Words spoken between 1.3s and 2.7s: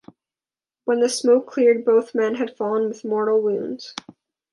cleared both men had